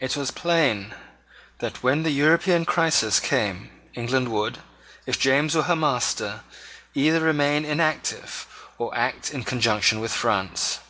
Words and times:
It 0.00 0.16
was 0.16 0.32
plain 0.32 0.96
that, 1.60 1.80
when 1.80 2.02
the 2.02 2.10
European 2.10 2.64
crisis 2.64 3.20
came, 3.20 3.70
England 3.94 4.28
would, 4.32 4.58
if 5.06 5.16
James 5.16 5.54
were 5.54 5.62
her 5.62 5.76
master, 5.76 6.40
either 6.92 7.20
remain 7.20 7.64
inactive 7.64 8.48
or 8.78 8.92
act 8.98 9.30
in 9.32 9.44
conjunction 9.44 10.00
with 10.00 10.12
France. 10.12 10.80